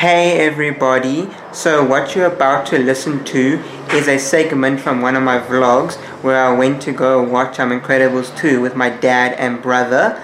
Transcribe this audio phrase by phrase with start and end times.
[0.00, 5.22] Hey everybody, so what you're about to listen to is a segment from one of
[5.22, 9.62] my vlogs where I went to go watch um, Incredibles 2 with my dad and
[9.62, 10.22] brother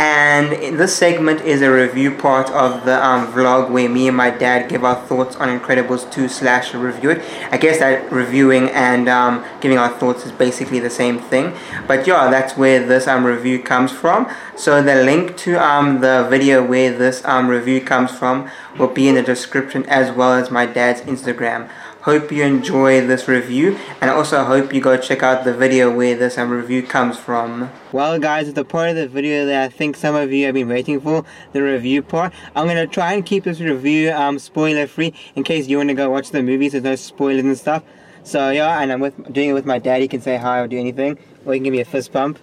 [0.00, 4.30] and this segment is a review part of the um, vlog where me and my
[4.30, 7.22] dad give our thoughts on Incredibles 2 slash review it.
[7.52, 11.52] I guess that reviewing and um, giving our thoughts is basically the same thing.
[11.86, 14.26] But yeah, that's where this um, review comes from.
[14.56, 19.06] So the link to um, the video where this um, review comes from will be
[19.06, 21.68] in the description as well as my dad's Instagram.
[22.02, 26.16] Hope you enjoy this review and also hope you go check out the video where
[26.16, 27.70] this um, review comes from.
[27.92, 30.68] Well guys, the part of the video that I think some of you have been
[30.68, 32.32] waiting for, the review part.
[32.56, 35.90] I'm going to try and keep this review um, spoiler free in case you want
[35.90, 37.82] to go watch the movies, there's no spoilers and stuff.
[38.22, 40.68] So yeah, and I'm with, doing it with my dad, he can say hi or
[40.68, 42.38] do anything, or he can give me a fist bump.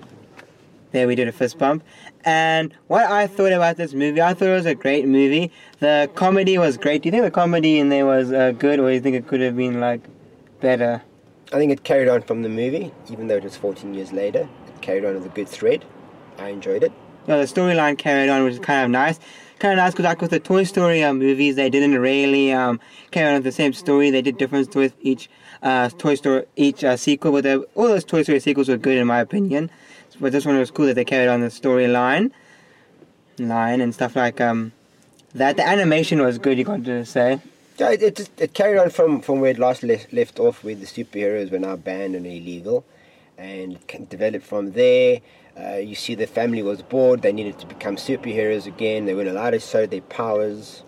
[0.92, 1.84] There we did a fist bump.
[2.24, 5.52] And what I thought about this movie, I thought it was a great movie.
[5.80, 7.02] The comedy was great.
[7.02, 9.28] Do you think the comedy in there was uh, good, or do you think it
[9.28, 10.02] could have been like
[10.62, 11.02] better?
[11.52, 14.50] I think it carried on from the movie, even though it was 14 years later.
[14.68, 15.86] It carried on with a good thread.
[16.38, 16.92] I enjoyed it.
[17.28, 19.20] Yeah, the storyline carried on, which is kind of nice.
[19.60, 22.80] Kind of nice because, like with the Toy Story uh, movies, they didn't really um,
[23.10, 24.12] carry on the same story.
[24.12, 25.30] They did different stories each
[25.64, 27.32] uh, Toy Story, each uh, sequel.
[27.32, 29.72] But all those Toy Story sequels were good, in my opinion.
[30.20, 32.32] But this one was cool that they carried on the storyline,
[33.40, 34.74] line and stuff like um,
[35.34, 35.58] that.
[35.58, 36.60] The animation was good.
[36.60, 37.40] You got to say.
[37.80, 40.76] Yeah, it, it, it carried on from, from where it last left, left off, where
[40.76, 42.86] the superheroes were now banned and illegal,
[43.38, 43.78] and
[44.10, 45.22] developed from there.
[45.60, 47.22] Uh, you see, the family was bored.
[47.24, 49.06] They needed to become superheroes again.
[49.06, 50.84] They weren't allowed to show their powers.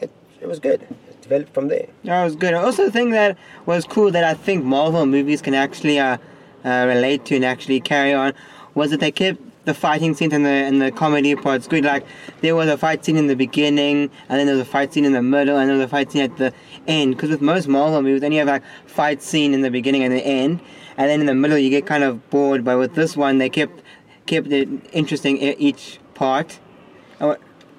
[0.00, 0.82] It, it was good.
[0.82, 1.86] It developed from there.
[2.02, 2.54] It was good.
[2.54, 6.16] Also, the thing that was cool that I think Marvel movies can actually uh,
[6.64, 8.32] uh, relate to and actually carry on
[8.74, 11.84] was that they kept the fighting scenes and the and the comedy parts good.
[11.84, 12.06] Like
[12.40, 15.04] there was a fight scene in the beginning, and then there was a fight scene
[15.04, 16.52] in the middle, and then there was a fight scene at the
[16.86, 17.16] end.
[17.16, 20.12] Because with most Marvel movies, then you have like fight scene in the beginning and
[20.12, 20.60] the end,
[20.96, 22.64] and then in the middle you get kind of bored.
[22.64, 23.82] But with this one, they kept
[24.26, 26.60] kept it interesting in each part.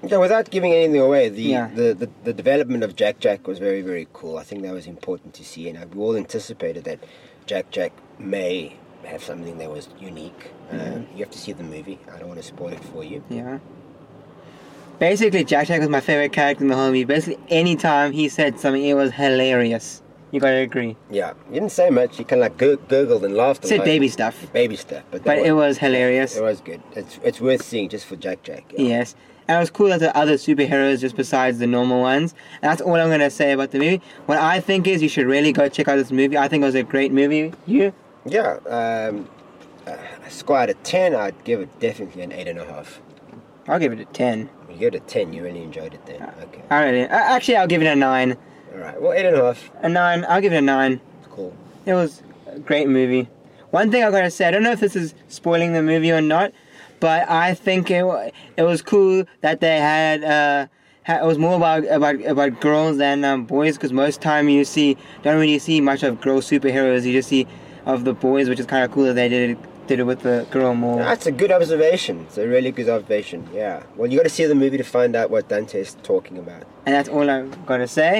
[0.03, 1.69] Yeah, without giving anything away, the, yeah.
[1.75, 4.37] the, the, the, development of Jack Jack was very, very cool.
[4.37, 7.03] I think that was important to see, and we all anticipated that
[7.45, 10.51] Jack Jack may have something that was unique.
[10.71, 11.05] Mm.
[11.13, 11.99] you have to see the movie.
[12.11, 13.23] I don't want to spoil it for you.
[13.29, 13.59] Yeah.
[14.97, 17.03] Basically, Jack Jack was my favorite character in the whole movie.
[17.03, 20.01] Basically, anytime he said something, it was hilarious.
[20.31, 20.95] You gotta agree.
[21.09, 22.17] Yeah, you didn't say much.
[22.17, 23.65] You kind of like gurgled and laughed.
[23.65, 24.51] Said baby stuff.
[24.53, 26.37] Baby stuff, but but was, it was hilarious.
[26.37, 26.81] It was good.
[26.93, 28.63] It's it's worth seeing just for Jack Jack.
[28.77, 28.87] Yeah.
[28.87, 29.15] Yes.
[29.47, 32.33] And it was cool that the other superheroes just besides the normal ones.
[32.61, 34.01] And that's all I'm gonna say about the movie.
[34.25, 36.37] What I think is you should really go check out this movie.
[36.37, 37.53] I think it was a great movie.
[37.65, 37.93] You?
[38.25, 38.59] Yeah.
[38.67, 39.27] Um,
[39.85, 39.97] uh,
[40.29, 43.01] score out of ten, I'd give it definitely an eight and a half.
[43.67, 44.49] I'll give it a ten.
[44.69, 45.33] You give it a ten.
[45.33, 46.21] You really enjoyed it then.
[46.21, 46.61] Uh, okay.
[46.71, 47.09] All right.
[47.09, 48.37] Actually, I'll give it a nine.
[48.71, 49.01] All right.
[49.01, 49.69] Well, eight and a half.
[49.81, 50.25] A nine.
[50.27, 51.01] I'll give it a nine.
[51.29, 51.55] Cool.
[51.85, 53.27] It was a great movie.
[53.71, 56.21] One thing I gotta say, I don't know if this is spoiling the movie or
[56.21, 56.51] not,
[56.99, 58.05] but I think it
[58.57, 60.23] it was cool that they had.
[60.23, 60.67] Uh,
[61.07, 64.97] it was more about about about girls than um, boys because most time you see
[65.23, 67.03] don't really see much of girl superheroes.
[67.03, 67.47] You just see
[67.85, 70.21] of the boys, which is kind of cool that they did it did it with
[70.21, 70.99] the girl more.
[70.99, 72.25] That's a good observation.
[72.27, 73.47] It's a really good observation.
[73.53, 73.83] Yeah.
[73.95, 76.63] Well, you got to see the movie to find out what Dante is talking about.
[76.85, 78.19] And that's all I'm gonna say.